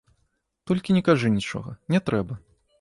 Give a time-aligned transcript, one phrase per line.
[0.71, 2.33] Толькі не кажы нічога, не трэба.